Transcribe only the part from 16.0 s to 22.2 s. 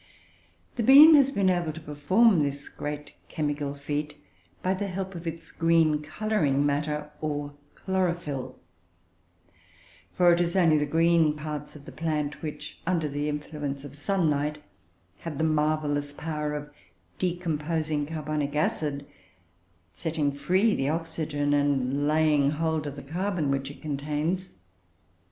power of decomposing carbonic acid, setting free the oxygen and